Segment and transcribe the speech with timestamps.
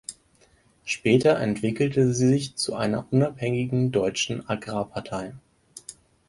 [0.83, 5.35] Später entwickelte sie sich zu einer unabhängigen deutschen Agrarpartei.